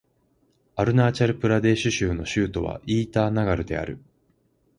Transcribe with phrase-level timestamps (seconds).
[0.77, 3.99] アルナーチャル・プラデーシュ州の州都はイーターナガルである